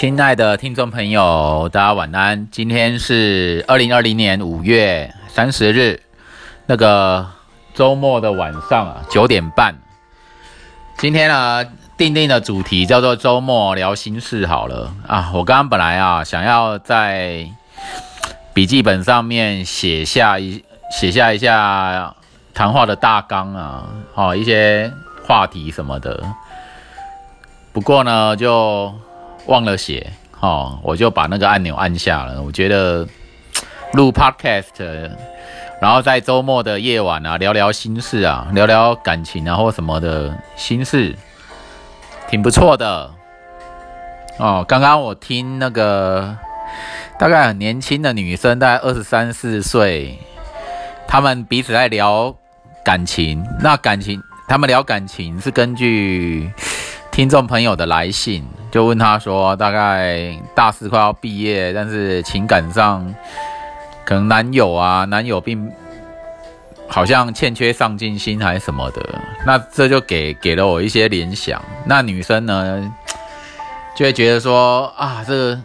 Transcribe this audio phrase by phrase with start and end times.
[0.00, 2.46] 亲爱的听众朋友，大家晚安。
[2.52, 6.00] 今天是二零二零年五月三十日，
[6.66, 7.26] 那个
[7.74, 9.74] 周末的晚上啊，九点半。
[10.98, 11.64] 今天呢，
[11.96, 15.32] 定定的主题叫做周末聊心事好了啊。
[15.34, 17.48] 我刚刚本来啊，想要在
[18.54, 22.14] 笔记本上面写下一写下一下
[22.54, 24.92] 谈话的大纲啊，哦，一些
[25.26, 26.22] 话题什么的。
[27.72, 28.94] 不过呢，就。
[29.48, 32.40] 忘了写，哦，我就把那个按钮按下了。
[32.42, 33.06] 我觉得
[33.94, 35.10] 录 podcast，
[35.80, 41.16] 然后在周末的夜晚啊，聊聊心事啊，聊聊感情啊或什么的心事，
[42.28, 43.10] 挺不错的。
[44.38, 46.36] 哦，刚刚我听那个
[47.18, 50.18] 大概很年轻的女生，大概二十三四岁，
[51.08, 52.36] 他们彼此在聊
[52.84, 53.44] 感情。
[53.60, 56.52] 那感情，他们聊感情是根据
[57.10, 58.44] 听众朋友的来信。
[58.70, 63.14] 就问他说，大概大四快要毕业，但是情感上
[64.04, 65.72] 可能男友啊，男友并
[66.86, 69.02] 好像欠缺上进心还是什么的，
[69.46, 71.62] 那这就给给了我一些联想。
[71.86, 72.92] 那女生呢，
[73.96, 75.58] 就会觉得说啊，这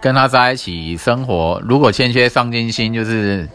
[0.00, 3.48] 跟他在一起生活，如果欠缺上进心，就是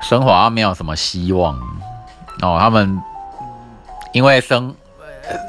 [0.00, 1.54] 生活没有什么希望
[2.40, 2.56] 哦。
[2.58, 2.98] 他们
[4.12, 4.74] 因为生。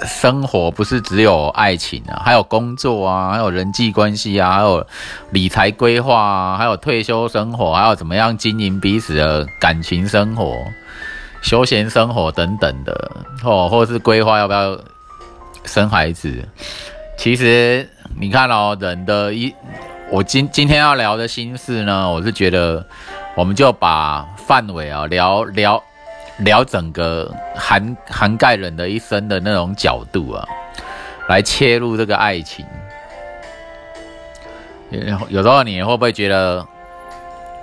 [0.06, 4.86] 生活不是只有爱情啊，还有工作啊，还有人际关系啊，还有
[5.32, 10.56] 理财规划啊，还有退休生活，还有怎么样经营彼此的感情生活、
[11.42, 13.12] 休闲生活等等的
[13.44, 14.78] 哦，或者是规划要不要
[15.66, 16.48] 生孩子。
[17.18, 17.88] 其实
[18.20, 19.54] 你看哦，人的一，
[20.10, 22.86] 我今今天要聊的心事呢，我是觉得
[23.36, 25.84] 我们就把范围啊聊聊。
[26.40, 30.46] 聊整个涵涵盖人的一生的那种角度啊，
[31.28, 32.66] 来切入这个爱情。
[34.90, 36.66] 有有时候你会不会觉得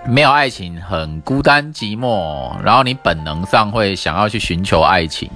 [0.06, 2.54] 没有爱情很孤单寂寞？
[2.62, 5.30] 然后你本能上会想要去寻求爱情，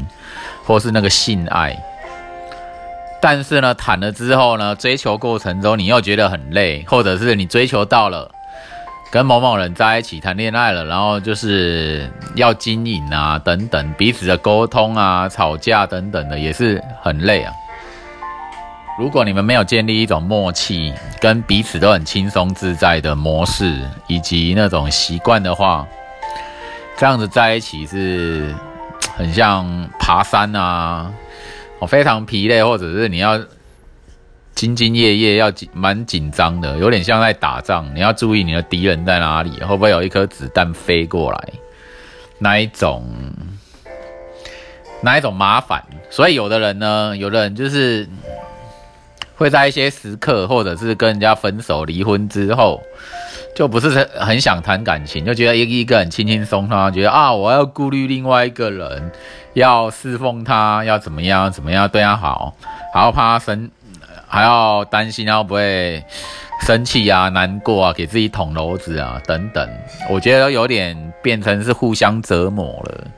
[0.65, 1.77] 或是那个性爱。
[3.21, 8.31] 但是呢，谈了之后呢，追求过程中你又觉得很累，或者是你追求到了。
[9.11, 17.53] 跟某某人在一起谈恋爱了，然后就是要经营啊，等等，彼此的沟通啊、吵架等等的，也是很累啊。
[18.99, 23.77] 如果你们没有建立一种默契，跟彼此都很轻松自在的模式，
[24.07, 25.85] 以及那种习惯的话，
[26.97, 28.55] 这样子在一起是
[29.17, 29.67] 很像
[29.99, 31.11] 爬山啊，
[31.81, 33.41] 我非常疲累，或者是你要。
[34.61, 37.91] 兢兢业业，要紧蛮紧张的，有点像在打仗。
[37.95, 41.49] 你要注意你的敌人在哪里，会不会有一颗子弹飞过来？
[42.41, 43.03] 哪一种？
[45.01, 45.83] 哪一种麻烦？
[46.11, 48.07] 所以有的人呢，有的人就是
[49.35, 52.83] 会在一些时刻，或者是跟人家分手、离婚之后，
[53.57, 59.11] 就不是很想谈感情，就觉得一一个人轻轻松松，觉得啊，我要顾虑另外一个人，
[59.55, 62.55] 要侍奉他，要怎么样怎么样对他好，
[62.93, 63.71] 还要怕他生。
[64.33, 66.05] 还要担心要不会
[66.65, 69.69] 生气啊、难过啊、给自己捅娄子啊等等，
[70.09, 73.09] 我觉得有点变成是互相折磨了。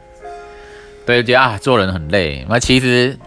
[1.04, 2.46] 对，觉得啊做人很累。
[2.48, 3.18] 那其实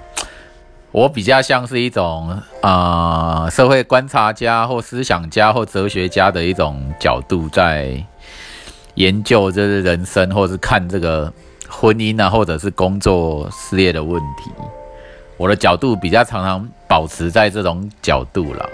[0.91, 8.03] 我比较像是一种啊社会观察家或思想家或哲学家的一种角度，在
[8.96, 11.31] 研究这是人生，或者是看这个
[11.69, 14.50] 婚姻啊，或者是工作事业的问题。
[15.38, 18.68] 我的角度比较常常保持在这种角度啦，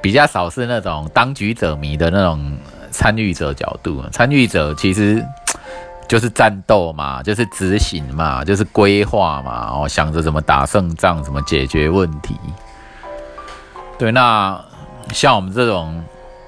[0.00, 2.56] 比较少是那种当局者迷的那种
[2.90, 4.02] 参与者角度。
[4.12, 5.24] 参与者其实
[6.08, 12.34] 就是战斗嘛，就是执行嘛，就是规划嘛，哦，想着怎么打胜仗，怎么解决问题。
[13.98, 14.58] 对，那
[15.12, 16.02] 像我们这种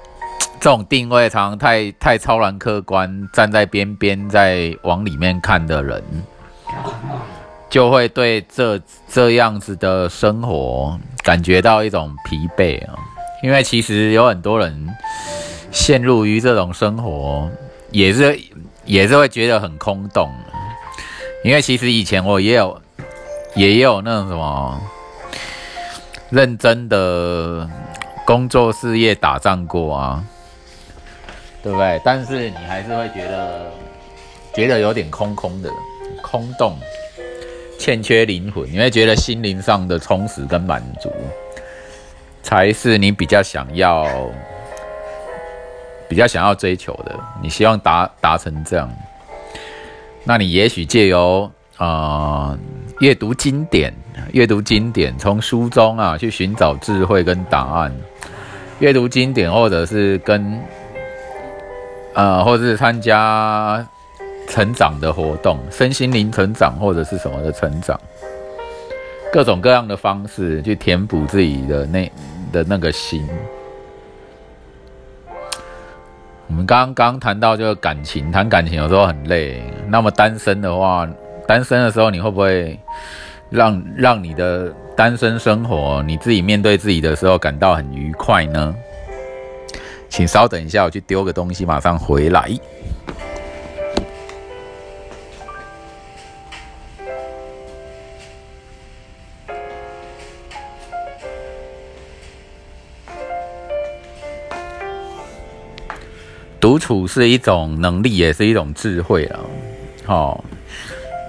[0.59, 6.03] 这种定位，常常太太超然客观，站在边边在往里面看的人。
[7.71, 8.77] 就会对这
[9.07, 12.99] 这样子的生活感觉到一种疲惫啊，
[13.41, 14.89] 因为其实有很多人
[15.71, 17.49] 陷入于这种生活，
[17.89, 18.37] 也是
[18.83, 20.29] 也是会觉得很空洞。
[21.45, 22.79] 因为其实以前我也有
[23.55, 24.81] 也有那种什么
[26.29, 27.67] 认真的
[28.25, 30.23] 工作事业打仗过啊，
[31.63, 32.01] 对不对？
[32.03, 33.71] 但是你还是会觉得
[34.53, 35.69] 觉得有点空空的
[36.21, 36.77] 空洞。
[37.81, 41.11] 欠缺灵魂，你会觉得心灵上的充实跟满足，
[42.43, 44.07] 才是你比较想要、
[46.07, 47.19] 比较想要追求的。
[47.41, 48.87] 你希望达达成这样，
[50.23, 52.55] 那你也许借由啊
[52.99, 53.91] 阅读经典，
[54.31, 57.91] 阅读经典，从书中啊去寻找智慧跟答案。
[58.77, 60.61] 阅读经典，或者是跟
[62.13, 63.83] 呃，或者是参加
[64.51, 67.97] 成长的活动，身心灵成长或者是什么的成长，
[69.31, 72.11] 各种各样的方式去填补自己的那
[72.51, 73.25] 的那个心。
[76.47, 79.63] 我们刚刚谈到就是感情，谈感情有时候很累。
[79.87, 81.07] 那么单身的话，
[81.47, 82.77] 单身的时候你会不会
[83.49, 88.75] 让让你的单身生活，你自己面对自己的时候感到很愉快呢？
[90.09, 92.51] 请稍等一下，我去丢个东西，马上回来。
[106.71, 109.39] 独处是一种能力，也是一种智慧啊！
[110.05, 110.41] 好，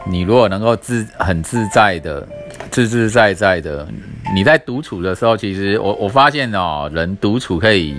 [0.07, 2.25] 你如果能够自很自在的、
[2.71, 3.85] 自自在在的，
[4.33, 7.97] 你在独处的时候，其实我我发现哦，人独处可以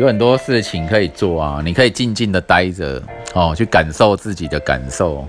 [0.00, 1.62] 有很多事情可以做啊！
[1.64, 3.00] 你可以静静的待着
[3.32, 5.28] 哦，去感受自己的感受，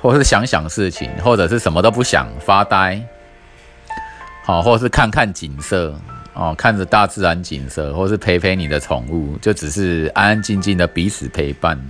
[0.00, 3.02] 或是想想事情，或者是什么都不想发呆，
[4.44, 5.92] 好，或是看看景色。
[6.38, 11.82] 哦，看着大自然景色，或是陪陪你的宠物，就只是安安静静的彼此陪伴，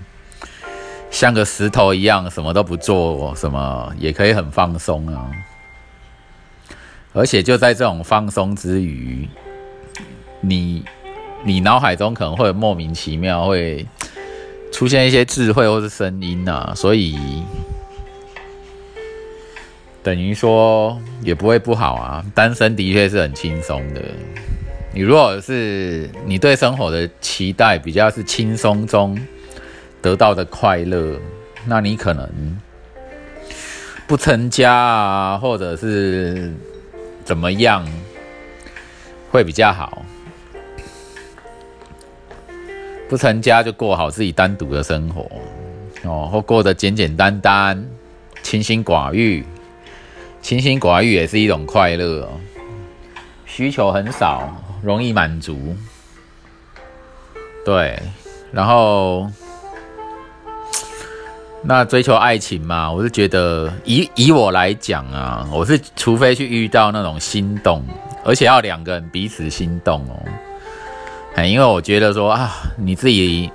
[1.10, 5.28] 像个石头一样，什么都不做，什么也可以很放松啊。
[7.12, 9.28] 而且就在这种放松之余，
[10.40, 10.84] 你
[11.44, 13.84] 你脑海中可能会莫名其妙会
[14.72, 17.18] 出现一些智慧或是声音啊，所以。
[20.06, 24.00] 等于说也不会不好啊，单身的确是很轻松的。
[24.94, 29.18] 你如果是你对生活的期待比较是轻松中
[30.00, 31.18] 得到的快乐，
[31.64, 32.56] 那你可能
[34.06, 36.52] 不成家啊，或者是
[37.24, 37.84] 怎么样
[39.32, 40.06] 会比较好。
[43.08, 45.28] 不成家就过好自己单独的生活
[46.04, 47.84] 哦，或过得简简单单、
[48.44, 49.44] 清心寡欲。
[50.46, 52.28] 清心寡欲也是一种快乐哦，
[53.46, 54.48] 需求很少，
[54.80, 55.76] 容易满足。
[57.64, 58.00] 对，
[58.52, 59.28] 然后
[61.64, 67.82] 那追求爱情嘛，我是觉得以以我来讲啊，我是除非去遇到那种心动，
[68.24, 70.22] 而且要两个人彼此心动哦。
[71.34, 73.50] 哎，因为我觉得说啊，你自己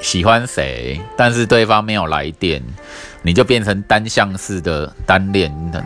[0.00, 2.62] 喜欢谁，但是对方没有来电。
[3.22, 5.84] 你就变成单向式的单恋，很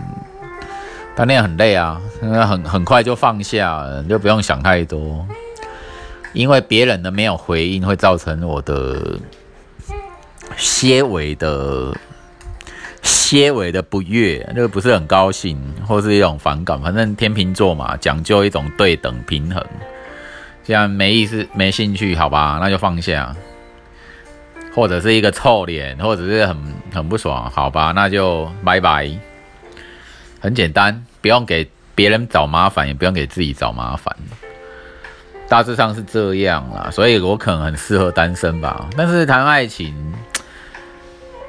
[1.17, 5.27] 单恋很累啊，很很快就放下，就不用想太多，
[6.33, 9.19] 因为别人的没有回应会造成我的
[10.57, 11.93] 些微的
[13.03, 16.81] 些微的不悦，那个不是很高兴，或是一种反感。
[16.81, 19.61] 反正天秤座嘛，讲究一种对等平衡，
[20.63, 23.35] 这样没意思、没兴趣，好吧，那就放下。
[24.75, 26.57] 或者是一个臭脸，或者是很
[26.93, 29.09] 很不爽，好吧，那就拜拜。
[30.41, 34.15] 很简单，不用给别人找麻烦，也不用给自己找麻烦。
[35.49, 38.89] 大致上是这样啦，所以我可能很适合单身吧。
[38.97, 39.95] 但是谈爱情，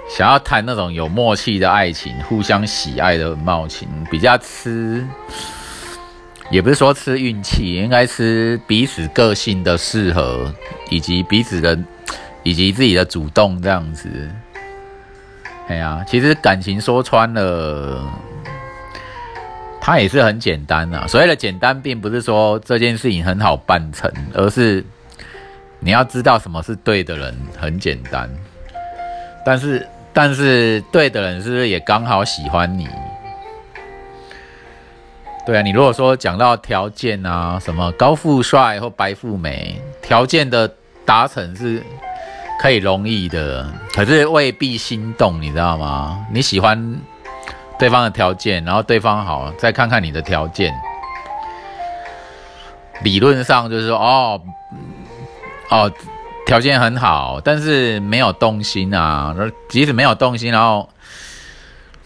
[0.08, 5.04] 想要谈那种有默契的爱情，互相喜爱的冒情，比较吃，
[6.52, 10.54] 也不是说吃运气，应该吃彼此个性的适合，
[10.92, 11.76] 以及彼此的。
[12.46, 14.08] 以及自己的主动这样子，
[15.68, 18.08] 哎呀，其实感情说穿了，
[19.82, 21.08] 它也是很简单啊。
[21.08, 24.86] 所谓的简单，并不是说这件事情很好办成，而是
[25.80, 28.30] 你要知道什么是对的人很简单。
[29.44, 32.88] 但是，但是对的人是不是也刚好喜欢你？
[35.48, 40.72] 对啊，你如果说讲到条件啊，什么高富帅或白富美，条件的
[41.04, 41.82] 达成是。
[42.60, 46.26] 可以容易的，可是未必心动，你知道吗？
[46.32, 47.00] 你喜欢
[47.78, 50.74] 对方的条件，然后对方好，再看看你的条件，
[53.04, 54.42] 理论上就是说，哦，
[55.70, 55.92] 哦，
[56.46, 59.36] 条件很好，但是没有动心啊。
[59.70, 60.90] 即使没有动心，然后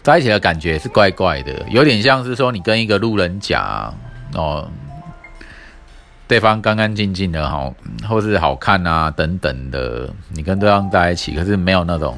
[0.01, 3.93] 在一起的感觉是怪怪的，有点像是说你跟一个路人甲
[4.33, 4.67] 哦。
[6.29, 7.73] 对方干干净净的好，
[8.07, 12.15] 或是好看啊等等的，你跟对方在一起，可是没有那种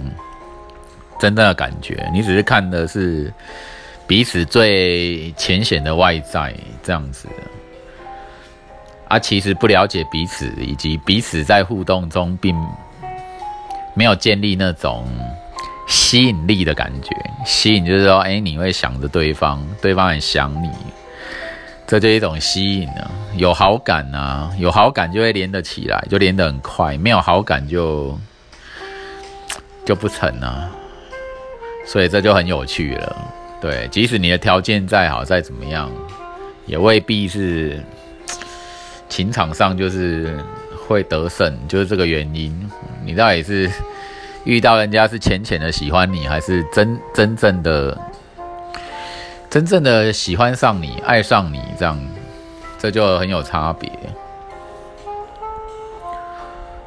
[1.17, 3.33] 真正的感觉，你只是看的是
[4.05, 6.53] 彼此最浅显的外在
[6.83, 7.29] 这样子，
[9.07, 12.53] 啊，其实不了解彼此，以及彼此在互动中并
[13.93, 15.07] 没有建立那种
[15.87, 17.15] 吸引力的感觉。
[17.45, 20.69] 吸引就是说，哎，你会想着对方，对方很想你，
[21.91, 23.11] 这就一种吸引啊。
[23.35, 28.17] 有好感啊，有好感就会连得起来，就连得很快；没有好感就
[29.83, 30.71] 就不成啊。
[31.85, 33.17] 所以这就很有趣了。
[33.59, 35.91] 对，即使你的条件再好，再怎么样，
[36.65, 37.83] 也未必是
[39.09, 40.39] 情场上就是
[40.87, 42.71] 会得胜，就是这个原因。
[43.03, 43.69] 你到底是
[44.45, 47.97] 遇到人家是浅浅的喜欢你，还是真真正的
[49.51, 51.99] 真正的喜欢上你、爱上你这样，
[52.79, 53.91] 这就很有差别。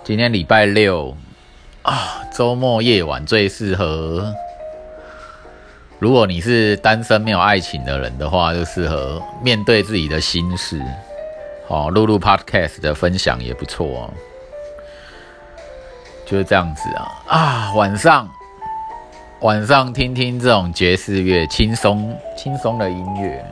[0.02, 1.14] 今天礼拜六
[1.82, 4.34] 啊，周末夜晚最适合。
[5.98, 10.80] 如果你是单身没有爱情的人的话，就适合面对自己的心事，
[11.68, 14.10] 哦，录录 podcast 的分享也不错哦。
[16.24, 18.26] 就是这样子啊啊，晚上
[19.40, 23.44] 晚上听听这种爵士乐，轻松轻松的音乐，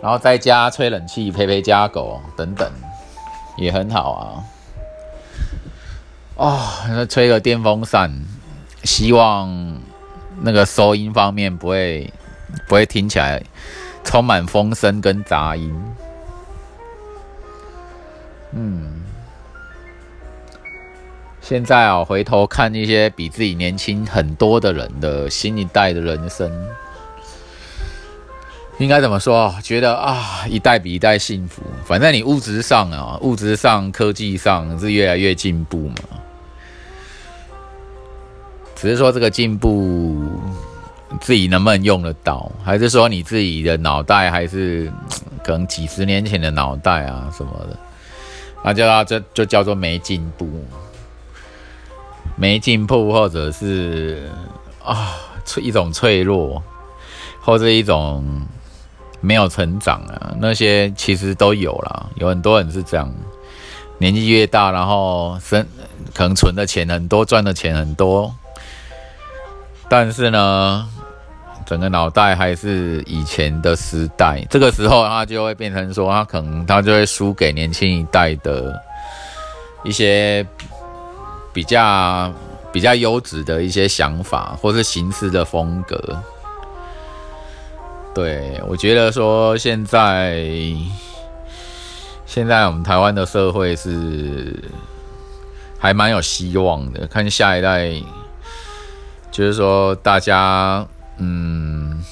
[0.00, 2.70] 然后在家吹冷气，陪陪家狗等等，
[3.56, 4.44] 也很好啊。
[6.36, 8.10] 哦，那吹个电风扇，
[8.84, 9.80] 希望。
[10.44, 12.10] 那个收音方面不会
[12.66, 13.40] 不会听起来
[14.02, 15.72] 充满风声跟杂音，
[18.50, 19.01] 嗯，
[21.42, 26.48] 现在啊，回头看一些比自己年轻很多的人的新一代的人生，
[28.78, 29.52] 应该怎么说？
[29.60, 31.60] 觉得啊，一代比一代幸福。
[31.84, 35.96] 反正你物质上啊，物质上、科技上是越来越进步嘛。
[38.76, 40.24] 只是说这个进步，
[41.20, 42.50] 自己能不能用得到？
[42.64, 44.90] 还是说你自己的脑袋还是
[45.42, 47.76] 可能几十年前的脑袋啊什么的？
[48.64, 50.48] 那叫这就叫做没进步，
[52.42, 54.28] 没进步，或者是
[54.84, 56.60] 啊脆一种脆弱，
[57.40, 58.44] 或者一种
[59.20, 63.08] 没有成长啊，那些其实都有啦，有很多人是这样，
[63.98, 65.64] 年纪越大，然后生
[66.12, 68.34] 可能存的钱很多，赚的钱很多。
[69.88, 70.88] 但是呢，
[71.64, 78.74] 整个脑袋还是以前的时代，这个时候他就会变成说，他可能他就会输给年轻一代的
[79.84, 80.44] 一些
[81.52, 82.32] 比较
[82.72, 86.22] 比较优质的一些想法，或是行事的风格。
[88.14, 90.44] 对我觉得说，现在
[92.26, 94.62] 现在我们台湾的社会是
[95.78, 97.90] 还蛮有希望的，看下一代。
[99.30, 102.04] 就是说，大家，嗯，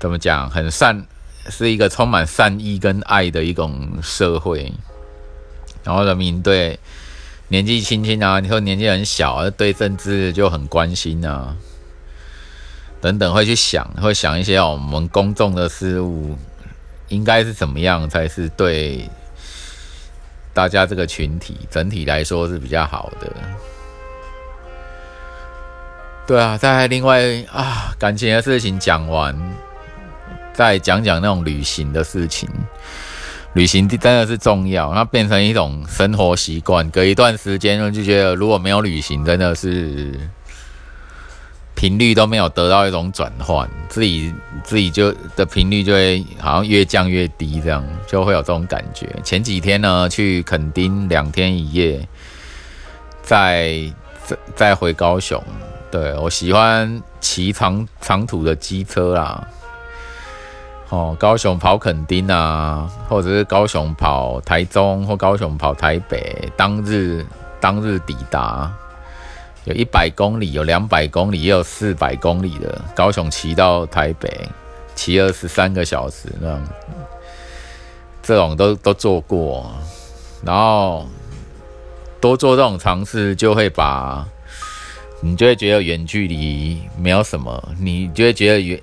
[0.00, 0.50] 怎么讲？
[0.50, 1.06] 很善，
[1.48, 4.72] 是一个充满善意跟爱的一种社会。
[5.84, 6.76] 然后人民对
[7.48, 11.54] 年纪轻轻啊，你说年纪很小，对政治就很关心啊，
[13.00, 16.36] 等等，会去想，会想一些我们公众的事物
[17.08, 19.08] 应该是怎么样才是对
[20.54, 23.30] 大家这个群体整体来说是比较好的。
[26.26, 27.22] 对啊，在另外
[27.52, 29.36] 啊，感情的事情讲完，
[30.54, 32.48] 再讲讲那种旅行的事情。
[33.54, 36.88] 旅行真的是重要，那变成一种生活习惯。
[36.90, 40.12] 隔一段时间，就觉得如果没有旅行，真的是
[41.76, 44.34] 频率都没有得到一种转换，自己
[44.64, 49.08] 自己就的频率就会好像越降越低，这样就会有这种感觉。
[49.22, 52.08] 前几天呢，去垦丁两天一夜，
[53.22, 53.78] 再
[54.24, 55.40] 再再回高雄。
[55.92, 59.46] 对我喜欢骑长长途的机车啦，
[60.90, 67.24] 哦，高雄跑垦丁啊，或者是高雄跑台中或高雄跑台北，当日
[67.60, 68.72] 当日抵达，
[69.64, 74.48] 有一百公里，有两百公里，也有四百公里的，高雄骑到台北，
[74.94, 76.62] 骑二十三个小时那样，
[78.22, 79.72] 这种都都做过，
[80.44, 81.06] 然后
[82.20, 84.26] 多做这种尝试，就会把。
[85.20, 88.78] 你就会觉得远距离没有什么，你就会觉得远，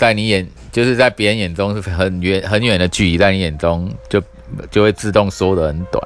[0.00, 4.18] 在你眼就是在别人眼中是很远很远的距离，在你眼中就
[4.70, 6.02] 就会自动缩得很短，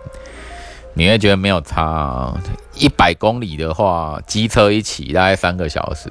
[0.95, 2.35] 你会觉得没有差。
[2.75, 6.11] 一百公里的话，机车一起大概三个小时，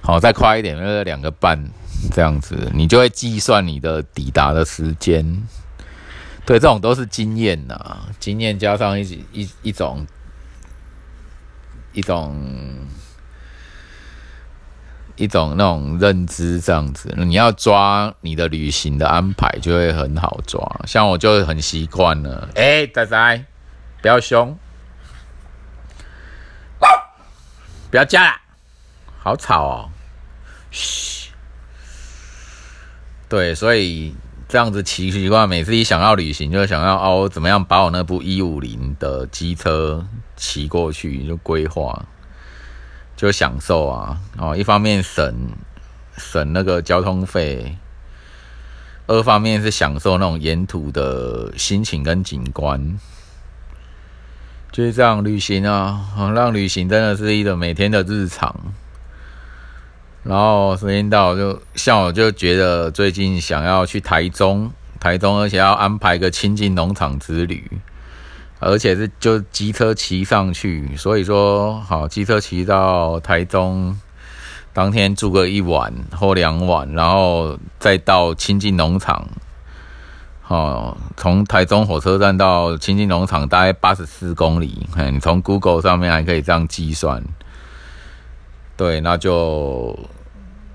[0.00, 1.56] 好再快一点就是两个半
[2.10, 5.24] 这样子，你就会计算你的抵达的时间。
[6.44, 10.04] 对，这种都是经验呐，经验加上一一一种。
[11.92, 12.34] 一种
[15.16, 20.60] 一种那种认知这样子，你要抓你的旅行的安排就会很好抓。
[20.86, 23.44] 像我就很习惯了，哎，仔仔，
[24.02, 24.56] 不要凶。
[27.90, 28.32] 不要加了，
[29.22, 29.90] 好吵哦。
[30.72, 31.30] 嘘，
[33.28, 34.12] 对，所以
[34.48, 40.04] 这样子骑习惯，每次一想要旅行，就想要哦，怎么样把我那部一五零的机车
[40.34, 42.04] 骑过去，就规划，
[43.16, 44.18] 就享受啊。
[44.38, 45.34] 哦，一方面省
[46.16, 47.76] 省那个交通费，
[49.06, 52.98] 二方面是享受那种沿途的心情跟景观。
[54.72, 58.54] 就是这样旅行啊，让旅行真的是一个每天的日常。
[60.24, 67.70] 然后时间到，就像我就觉得最近想要去台中，台中而且要安排个亲近农场之旅，
[68.58, 73.98] 而且是就机车骑上去，所以说好机车骑到台中，
[74.72, 79.28] 当天住个一晚或两晚，然后再到亲近农场。
[80.46, 87.24] 哦，从台中火车站到清境农场大概八十四公里，你从 Google 上面还可以这样计算。
[88.76, 89.98] 对，那就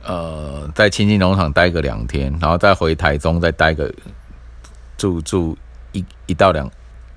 [0.04, 3.94] 呃在清境农场待个两天，然后再回台中再待个
[4.98, 5.56] 住住
[5.92, 6.68] 一一到两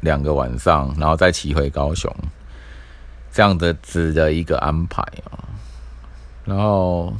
[0.02, 2.14] 两个晚上，然后再骑回高雄，
[3.32, 5.42] 这样的子的一个安排啊。
[6.44, 7.12] 然后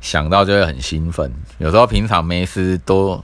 [0.00, 3.22] 想到就会很兴奋，有时候平常没事都。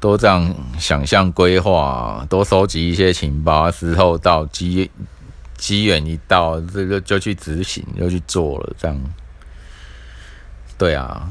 [0.00, 4.90] 都这样想象规划，多收集一些情报，时候到机
[5.58, 8.72] 机缘一到，这个就去执行，就去做了。
[8.78, 8.98] 这样，
[10.78, 11.30] 对啊，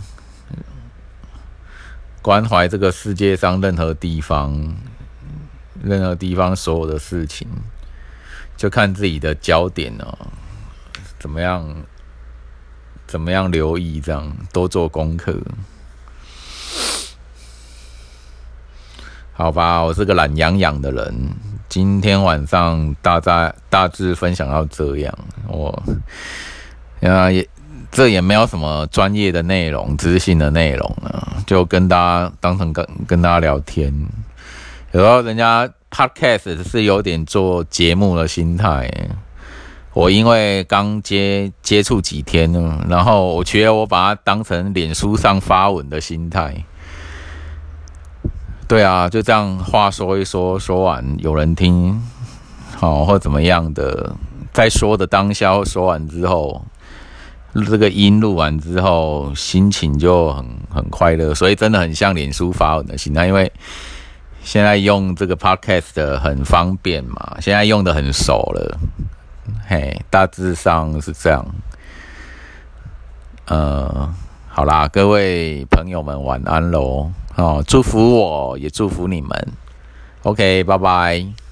[2.21, 4.53] 关怀这个世界上任何地方，
[5.83, 7.47] 任何地方所有的事情，
[8.57, 10.17] 就看自己的焦点哦，
[11.17, 11.83] 怎么样，
[13.07, 15.35] 怎么样留意，这样多做功课。
[19.33, 21.29] 好吧，我是个懒洋洋的人。
[21.69, 25.83] 今天晚上大概大致分享到这样，我
[27.01, 27.47] 啊也
[27.91, 33.93] 这也没有什么专业的内容、知性的内容啊，就跟大家当成跟跟大家聊天。
[34.91, 38.91] 有时候人家 podcast 是有点做节目的心态，
[39.93, 42.51] 我因为刚接接触几天，
[42.89, 46.63] 然后我觉得我把它当成脸书上发文的心态。
[48.67, 52.01] 对啊，就这样话说一说，说完有人听，
[52.75, 54.15] 好或怎么样的，
[54.51, 56.65] 在说的当下说完之后，
[57.67, 63.51] 这个音录完之后，心情就很很快乐，所以真的很像脸书发文的心态，因为
[64.49, 68.79] 现在用这个 podcast 很方便嘛，现在用的很熟了，
[69.67, 71.45] 嘿，大致上是这样，
[73.45, 74.11] 呃，
[74.47, 77.11] 好啦，各位朋友们晚安喽。
[77.35, 79.29] 哦，祝福我也祝福你们。
[80.23, 81.48] OK，拜拜。